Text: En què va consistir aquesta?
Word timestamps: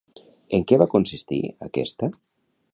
En 0.57 0.65
què 0.71 0.79
va 0.83 0.87
consistir 0.95 1.39
aquesta? 1.69 2.13